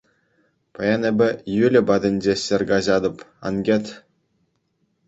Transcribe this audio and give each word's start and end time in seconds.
Паян 0.73 1.03
эпӗ 1.09 1.27
Юля 1.65 1.81
патӗнче 1.91 2.33
ҫӗр 2.45 2.61
каҫатӑп, 2.73 3.17
ан 3.51 3.55
кӗт. 3.71 3.85